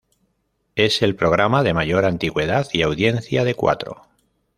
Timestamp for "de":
1.61-1.75, 3.43-3.53